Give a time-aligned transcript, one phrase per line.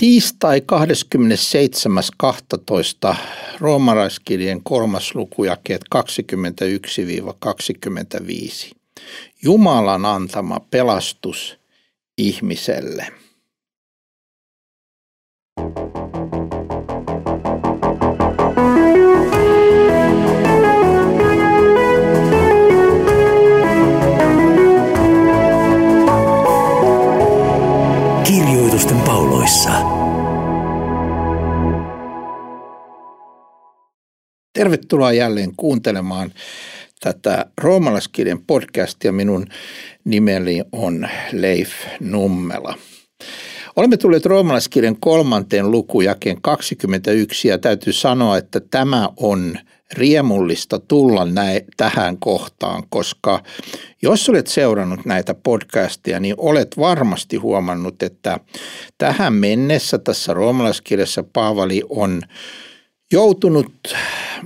[0.00, 0.62] Tiistai
[3.12, 3.16] 27.12.
[3.60, 5.98] Roomaraiskirjeen kolmas luku jakeet 21-25.
[9.42, 11.58] Jumalan antama pelastus
[12.18, 13.06] ihmiselle.
[28.24, 29.89] Kirjoitusten pauloissa.
[34.60, 36.32] Tervetuloa jälleen kuuntelemaan
[37.00, 39.12] tätä roomalaiskirjan podcastia.
[39.12, 39.46] Minun
[40.04, 42.74] nimeni on Leif Nummela.
[43.76, 49.58] Olemme tulleet roomalaiskirjan kolmanteen lukujakeen 21 ja täytyy sanoa, että tämä on
[49.92, 53.42] riemullista tulla näin, tähän kohtaan, koska
[54.02, 58.40] jos olet seurannut näitä podcasteja, niin olet varmasti huomannut, että
[58.98, 62.22] tähän mennessä tässä roomalaiskirjassa Paavali on
[63.12, 63.72] joutunut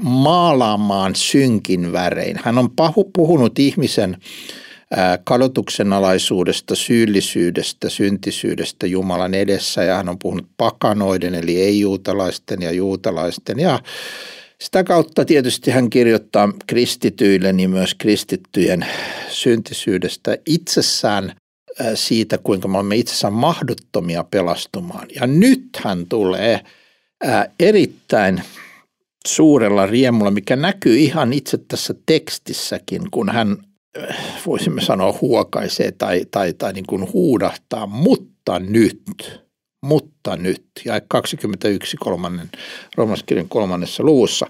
[0.03, 2.41] maalaamaan synkin värein.
[2.45, 2.71] Hän on
[3.13, 4.17] puhunut ihmisen
[5.25, 13.59] kadotuksen alaisuudesta, syyllisyydestä, syntisyydestä Jumalan edessä ja hän on puhunut pakanoiden eli ei-juutalaisten ja juutalaisten
[13.59, 13.81] ja
[14.61, 18.87] sitä kautta tietysti hän kirjoittaa kristityille niin myös kristittyjen
[19.29, 21.33] syntisyydestä itsessään
[21.95, 25.07] siitä, kuinka me olemme itsessään mahdottomia pelastumaan.
[25.21, 26.61] Ja nyt hän tulee
[27.61, 28.43] erittäin
[29.27, 33.57] suurella riemulla, mikä näkyy ihan itse tässä tekstissäkin, kun hän
[34.47, 39.03] voisimme sanoa huokaisee tai, tai, tai niin kuin huudahtaa, mutta nyt–
[39.85, 42.51] mutta nyt, ja 21 kolmannen,
[42.95, 44.47] romaskirjan kolmannessa luvussa.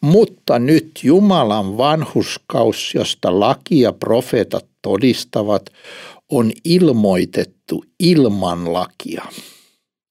[0.00, 5.62] Mutta nyt Jumalan vanhuskaus, josta laki ja profeetat todistavat,
[6.30, 9.24] on ilmoitettu ilman lakia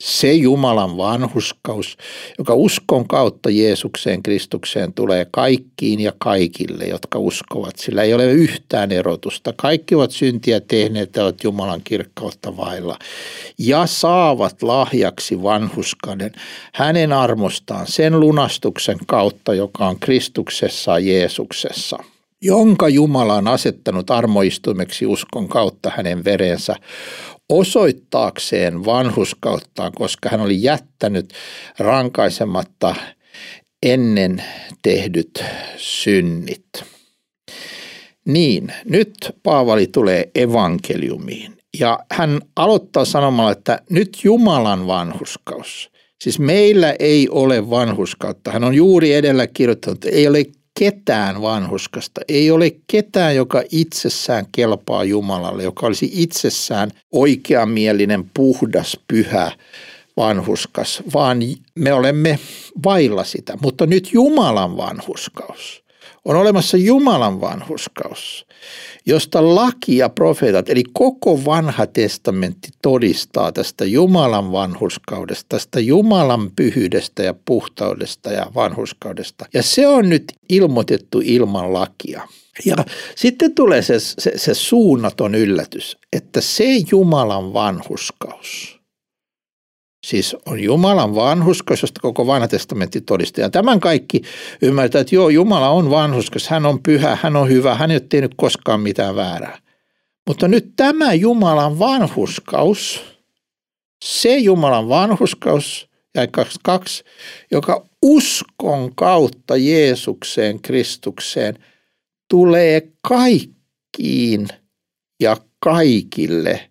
[0.01, 1.97] se Jumalan vanhuskaus,
[2.37, 7.75] joka uskon kautta Jeesukseen Kristukseen tulee kaikkiin ja kaikille, jotka uskovat.
[7.75, 9.53] Sillä ei ole yhtään erotusta.
[9.57, 12.99] Kaikki ovat syntiä tehneet ja ovat Jumalan kirkkautta vailla.
[13.57, 16.31] Ja saavat lahjaksi vanhuskauden
[16.73, 21.97] hänen armostaan sen lunastuksen kautta, joka on Kristuksessa Jeesuksessa
[22.41, 26.75] jonka Jumala on asettanut armoistuimeksi uskon kautta hänen verensä,
[27.49, 31.33] osoittaakseen vanhuskauttaan, koska hän oli jättänyt
[31.79, 32.95] rankaisematta
[33.83, 34.43] ennen
[34.81, 35.43] tehdyt
[35.77, 36.67] synnit.
[38.25, 45.89] Niin, nyt Paavali tulee evankeliumiin ja hän aloittaa sanomalla, että nyt Jumalan vanhuskaus.
[46.23, 48.51] Siis meillä ei ole vanhuskautta.
[48.51, 50.43] Hän on juuri edellä kirjoittanut, että ei ole
[50.79, 59.51] ketään vanhuskasta, ei ole ketään, joka itsessään kelpaa Jumalalle, joka olisi itsessään oikeamielinen, puhdas, pyhä
[60.17, 61.37] vanhuskas, vaan
[61.75, 62.39] me olemme
[62.83, 63.57] vailla sitä.
[63.61, 65.86] Mutta nyt Jumalan vanhuskaus
[66.27, 68.45] on olemassa Jumalan vanhuskaus,
[69.05, 77.23] josta laki ja profeetat, eli koko vanha testamentti todistaa tästä Jumalan vanhuskaudesta, tästä Jumalan pyhyydestä
[77.23, 79.45] ja puhtaudesta ja vanhuskaudesta.
[79.53, 82.27] Ja se on nyt ilmoitettu ilman lakia.
[82.65, 82.75] Ja
[83.15, 88.76] sitten tulee se, se, se suunnaton yllätys, että se Jumalan vanhuskaus–
[90.07, 93.41] Siis on Jumalan vanhuskas, josta koko vanha testamentti todistaa.
[93.41, 94.21] Ja tämän kaikki
[94.61, 98.05] ymmärtää, että joo, Jumala on vanhuskas, hän on pyhä, hän on hyvä, hän ei ole
[98.09, 99.59] tehnyt koskaan mitään väärää.
[100.27, 103.03] Mutta nyt tämä Jumalan vanhuskaus,
[104.05, 107.03] se Jumalan vanhuskaus, ja 22,
[107.51, 111.55] joka uskon kautta Jeesukseen, Kristukseen,
[112.29, 114.47] tulee kaikkiin
[115.19, 116.69] ja kaikille,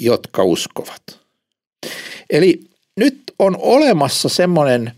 [0.00, 1.23] jotka uskovat.
[2.30, 2.60] Eli
[2.96, 4.92] nyt on olemassa semmoinen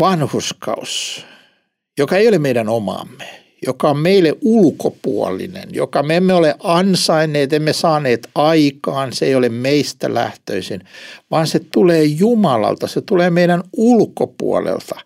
[0.00, 1.24] vanhuskaus,
[1.98, 3.28] joka ei ole meidän omamme,
[3.66, 9.48] joka on meille ulkopuolinen, joka me emme ole ansainneet, emme saaneet aikaan, se ei ole
[9.48, 10.80] meistä lähtöisin,
[11.30, 14.96] vaan se tulee Jumalalta, se tulee meidän ulkopuolelta.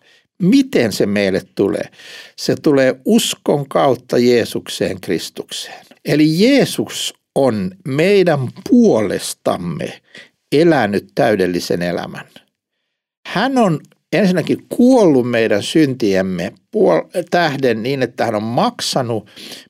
[0.41, 1.89] Miten se meille tulee?
[2.35, 5.85] Se tulee uskon kautta Jeesukseen Kristukseen.
[6.05, 10.01] Eli Jeesus on meidän puolestamme
[10.61, 12.25] elänyt täydellisen elämän.
[13.27, 13.79] Hän on
[14.13, 19.27] ensinnäkin kuollut meidän syntiemme puol- tähden niin, että hän on maksanut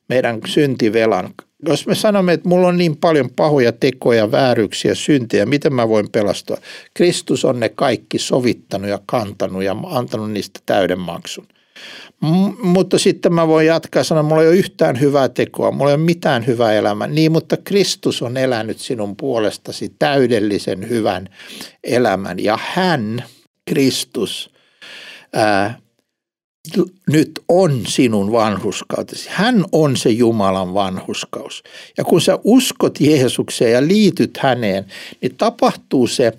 [0.08, 1.34] meidän syntivelan.
[1.68, 6.10] Jos me sanomme, että mulla on niin paljon pahoja tekoja, vääryyksiä, syntejä, miten mä voin
[6.12, 6.56] pelastua?
[6.94, 11.48] Kristus on ne kaikki sovittanut ja kantanut ja antanut niistä täyden maksun.
[12.22, 15.94] M- mutta sitten mä voin jatkaa sanoa, mulla ei ole yhtään hyvää tekoa, mulla ei
[15.94, 17.08] ole mitään hyvää elämää.
[17.08, 21.28] Niin, mutta Kristus on elänyt sinun puolestasi täydellisen hyvän
[21.84, 22.38] elämän.
[22.38, 23.24] Ja hän,
[23.64, 24.50] Kristus,
[25.32, 25.78] ää,
[27.10, 29.28] nyt on sinun vanhuskautesi.
[29.32, 31.62] Hän on se Jumalan vanhuskaus.
[31.98, 34.84] Ja kun sä uskot Jeesukseen ja liityt häneen,
[35.20, 36.32] niin tapahtuu se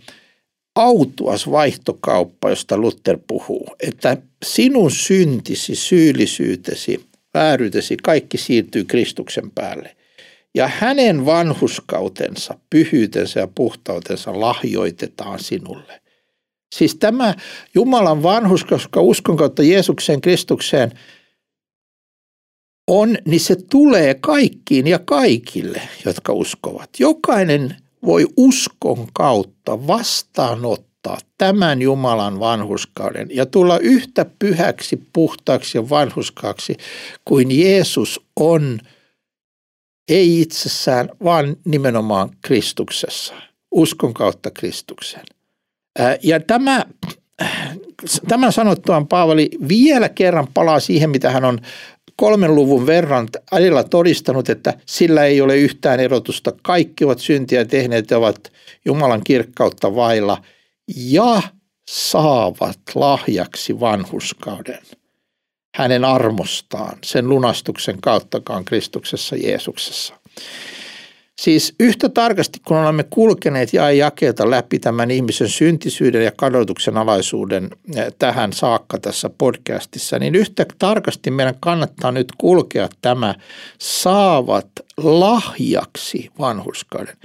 [0.77, 3.67] autuas vaihtokauppa, josta Luther puhuu.
[3.79, 9.95] Että sinun syntisi, syyllisyytesi, vääryytesi, kaikki siirtyy Kristuksen päälle.
[10.55, 16.01] Ja hänen vanhuskautensa, pyhyytensä ja puhtautensa lahjoitetaan sinulle.
[16.75, 17.35] Siis tämä
[17.75, 20.91] Jumalan vanhus, koska uskon kautta Jeesukseen, Kristukseen
[22.87, 26.89] on, niin se tulee kaikkiin ja kaikille, jotka uskovat.
[26.99, 36.77] Jokainen voi uskon kautta vastaanottaa tämän Jumalan vanhuskauden ja tulla yhtä pyhäksi, puhtaaksi ja vanhuskaaksi
[37.25, 38.79] kuin Jeesus on,
[40.09, 43.33] ei itsessään, vaan nimenomaan Kristuksessa,
[43.71, 45.25] uskon kautta Kristukseen.
[46.23, 46.85] Ja tämä,
[48.27, 51.59] tämän sanottuaan Paavali vielä kerran palaa siihen, mitä hän on
[52.17, 56.53] kolmen luvun verran ajalla todistanut, että sillä ei ole yhtään erotusta.
[56.63, 58.51] Kaikki ovat syntiä tehneet ja ovat
[58.85, 60.43] Jumalan kirkkautta vailla
[60.97, 61.41] ja
[61.89, 64.79] saavat lahjaksi vanhuskauden
[65.77, 70.13] hänen armostaan, sen lunastuksen kauttakaan Kristuksessa Jeesuksessa.
[71.41, 77.69] Siis yhtä tarkasti, kun olemme kulkeneet ja jakeelta läpi tämän ihmisen syntisyyden ja kadotuksen alaisuuden
[77.95, 83.35] eh, tähän saakka tässä podcastissa, niin yhtä tarkasti meidän kannattaa nyt kulkea tämä
[83.79, 84.67] saavat
[84.97, 87.17] lahjaksi vanhuskauden.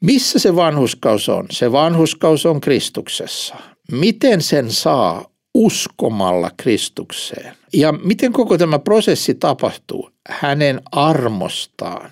[0.00, 1.46] Missä se vanhuskaus on?
[1.50, 3.56] Se vanhuskaus on Kristuksessa.
[3.92, 5.24] Miten sen saa?
[5.54, 7.54] Uskomalla Kristukseen.
[7.72, 10.10] Ja miten koko tämä prosessi tapahtuu?
[10.28, 12.10] Hänen armostaan.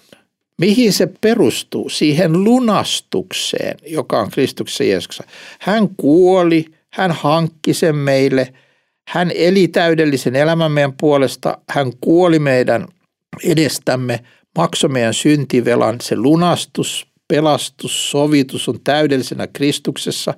[0.60, 1.88] Mihin se perustuu?
[1.88, 5.24] Siihen lunastukseen, joka on Kristuksessa Jeesuksessa.
[5.60, 8.54] Hän kuoli, hän hankki sen meille,
[9.08, 12.86] hän eli täydellisen elämän meidän puolesta, hän kuoli meidän
[13.44, 14.20] edestämme,
[14.58, 20.34] maksoi meidän syntivelan, se lunastus, pelastus, sovitus on täydellisenä Kristuksessa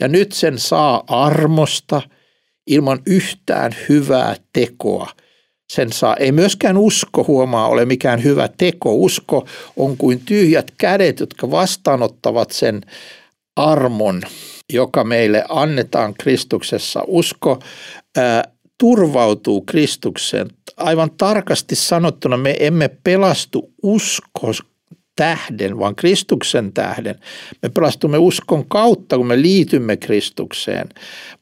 [0.00, 2.02] ja nyt sen saa armosta
[2.66, 5.10] ilman yhtään hyvää tekoa–
[5.72, 6.16] sen saa.
[6.16, 8.94] Ei myöskään usko huomaa ole mikään hyvä teko.
[8.94, 12.80] Usko on kuin tyhjät kädet, jotka vastaanottavat sen
[13.56, 14.22] armon,
[14.72, 17.02] joka meille annetaan Kristuksessa.
[17.06, 17.58] Usko
[18.16, 18.44] ää,
[18.78, 20.50] turvautuu Kristukseen.
[20.76, 24.52] Aivan tarkasti sanottuna me emme pelastu usko,
[25.18, 27.14] tähden, vaan Kristuksen tähden.
[27.62, 30.88] Me pelastumme uskon kautta, kun me liitymme Kristukseen.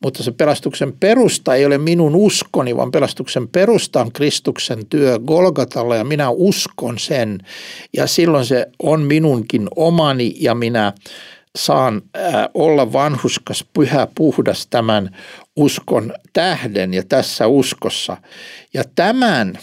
[0.02, 5.96] Mutta se pelastuksen perusta ei ole minun uskoni, vaan pelastuksen perusta on Kristuksen työ Golgatalla
[5.96, 7.38] ja minä uskon sen.
[7.92, 10.92] Ja silloin se on minunkin omani ja minä
[11.56, 12.02] saan
[12.54, 15.16] olla vanhuskas, pyhä, puhdas tämän
[15.56, 18.16] uskon tähden ja tässä uskossa.
[18.74, 19.58] Ja tämän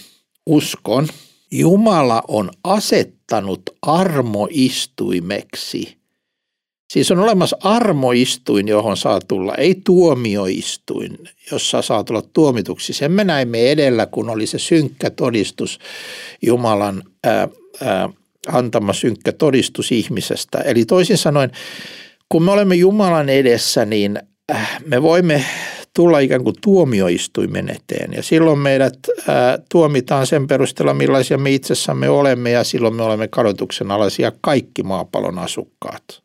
[0.46, 1.08] uskon
[1.50, 5.96] Jumala on asettanut armoistuimeksi.
[6.92, 11.18] Siis on olemassa armoistuin, johon saa tulla, ei tuomioistuin,
[11.50, 12.92] jossa saa tulla tuomituksi.
[12.92, 15.78] Sen me näimme edellä, kun oli se synkkä todistus,
[16.42, 17.48] Jumalan ää,
[17.80, 18.08] ää,
[18.48, 20.58] antama synkkä todistus ihmisestä.
[20.58, 21.50] Eli toisin sanoen,
[22.28, 24.18] kun me olemme Jumalan edessä, niin
[24.52, 25.44] äh, me voimme
[25.94, 28.12] tulla ikään kuin tuomioistuimen eteen.
[28.12, 28.98] Ja silloin meidät
[29.28, 34.82] ää, tuomitaan sen perusteella, millaisia me itsessämme olemme ja silloin me olemme kadotuksen alaisia kaikki
[34.82, 36.24] maapallon asukkaat.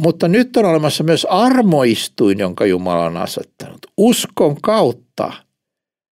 [0.00, 3.78] Mutta nyt on olemassa myös armoistuin, jonka Jumala on asettanut.
[3.96, 5.32] Uskon kautta–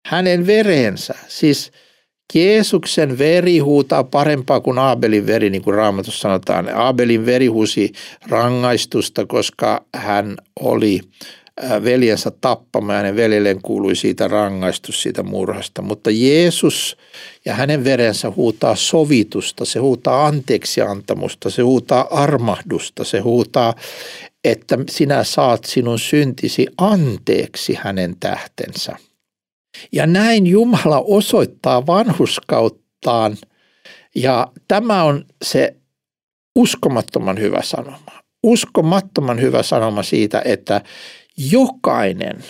[0.08, 1.16] hänen verensä.
[1.28, 1.72] Siis
[2.36, 6.76] Jeesuksen veri huutaa parempaa kuin Aabelin veri, niin kuin Raamatussa sanotaan.
[6.76, 7.92] Aabelin veri huusi
[8.30, 11.02] rangaistusta, koska hän oli
[11.84, 15.82] veljensä tappama ja hänen veljelleen kuului siitä rangaistus siitä murhasta.
[15.82, 16.98] Mutta Jeesus
[17.46, 23.74] ja hänen verensä huutaa sovitusta, se huutaa anteeksiantamusta, se huutaa armahdusta, se huutaa,
[24.44, 29.07] että sinä saat sinun syntisi anteeksi hänen tähtensä.
[29.92, 33.38] Ja näin Jumala osoittaa vanhuskauttaan
[34.16, 35.76] ja tämä on se
[36.56, 38.12] uskomattoman hyvä sanoma.
[38.44, 40.82] Uskomattoman hyvä sanoma siitä, että
[41.52, 42.44] jokainen,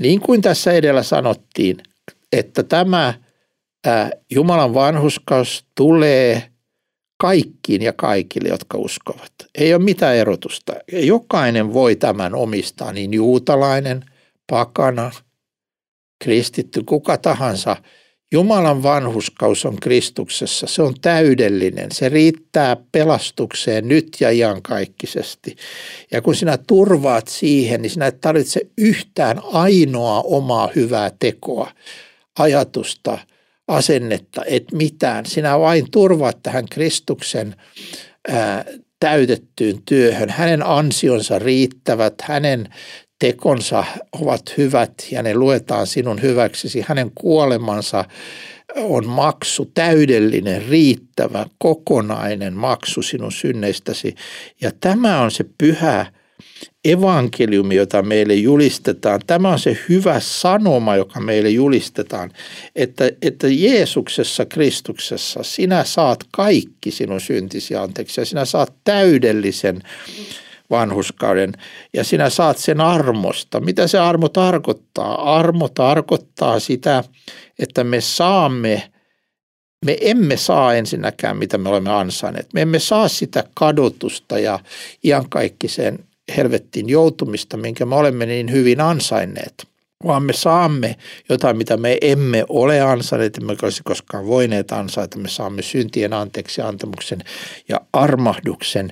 [0.00, 1.76] niin kuin tässä edellä sanottiin,
[2.32, 3.14] että tämä
[4.30, 6.42] Jumalan vanhuskaus tulee
[7.20, 9.32] kaikkiin ja kaikille, jotka uskovat.
[9.54, 10.72] Ei ole mitään erotusta.
[10.92, 14.04] Jokainen voi tämän omistaa, niin juutalainen,
[14.50, 15.10] pakana,
[16.18, 17.76] kristitty, kuka tahansa–
[18.32, 25.56] Jumalan vanhuskaus on Kristuksessa, se on täydellinen, se riittää pelastukseen nyt ja iankaikkisesti.
[26.12, 31.70] Ja kun sinä turvaat siihen, niin sinä et tarvitse yhtään ainoa omaa hyvää tekoa,
[32.38, 33.18] ajatusta,
[33.68, 35.26] asennetta, et mitään.
[35.26, 37.54] Sinä vain turvaat tähän Kristuksen
[38.28, 38.64] ää,
[39.00, 40.30] täytettyyn työhön.
[40.30, 42.68] Hänen ansionsa riittävät, hänen
[43.18, 46.84] tekonsa ovat hyvät ja ne luetaan sinun hyväksesi.
[46.88, 48.04] Hänen kuolemansa
[48.76, 54.14] on maksu, täydellinen, riittävä, kokonainen maksu sinun synneistäsi.
[54.60, 56.06] Ja tämä on se pyhä
[56.84, 59.20] evankeliumi, jota meille julistetaan.
[59.26, 62.30] Tämä on se hyvä sanoma, joka meille julistetaan,
[62.76, 69.82] että, että Jeesuksessa, Kristuksessa sinä saat kaikki sinun syntisi anteeksi ja sinä saat täydellisen
[70.70, 71.52] vanhuskauden
[71.94, 73.60] ja sinä saat sen armosta.
[73.60, 75.36] Mitä se armo tarkoittaa?
[75.36, 77.04] Armo tarkoittaa sitä,
[77.58, 78.90] että me saamme,
[79.84, 82.52] me emme saa ensinnäkään mitä me olemme ansainneet.
[82.54, 84.58] Me emme saa sitä kadotusta ja
[85.04, 85.98] iankaikkiseen
[86.36, 89.68] helvettiin joutumista, minkä me olemme niin hyvin ansainneet
[90.04, 90.96] vaan me saamme
[91.28, 95.18] jotain, mitä me emme ole ansainneet, emme olisi koskaan voineet ansaita.
[95.18, 97.24] Me saamme syntien anteeksi antamuksen
[97.68, 98.90] ja armahduksen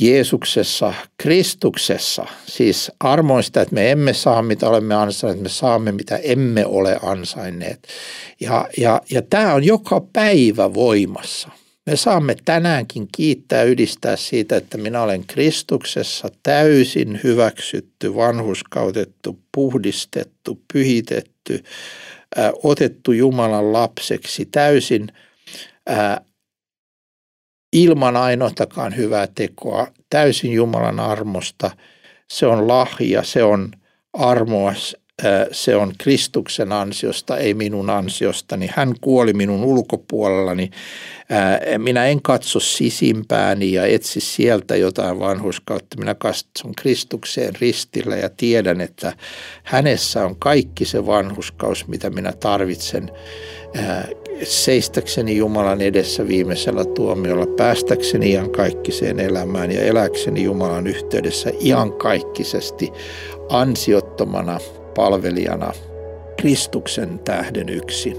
[0.00, 6.66] Jeesuksessa, Kristuksessa, siis armoista, että me emme saa mitä olemme ansainneet, me saamme mitä emme
[6.66, 7.88] ole ansainneet.
[8.40, 11.48] Ja, ja, ja tämä on joka päivä voimassa.
[11.86, 21.64] Me saamme tänäänkin kiittää ylistää siitä, että minä olen Kristuksessa täysin hyväksytty, vanhuskautettu, puhdistettu, pyhitetty,
[22.36, 25.12] ää, otettu Jumalan lapseksi, täysin
[25.86, 26.20] ää,
[27.72, 31.70] ilman ainoatakaan hyvää tekoa, täysin Jumalan armosta.
[32.30, 33.72] Se on lahja, se on
[34.12, 34.72] armoa,
[35.52, 38.70] se on Kristuksen ansiosta, ei minun ansiostani.
[38.74, 40.70] Hän kuoli minun ulkopuolellani.
[41.78, 45.96] Minä en katso sisimpääni ja etsi sieltä jotain vanhuskautta.
[45.98, 49.12] Minä katson Kristukseen ristillä ja tiedän, että
[49.64, 53.10] hänessä on kaikki se vanhuskaus, mitä minä tarvitsen
[54.42, 62.92] seistäkseni Jumalan edessä viimeisellä tuomiolla, päästäkseni iankaikkiseen elämään ja eläkseni Jumalan yhteydessä iankaikkisesti
[63.48, 64.58] ansiottomana
[64.98, 65.72] palvelijana
[66.36, 68.16] Kristuksen tähden yksin.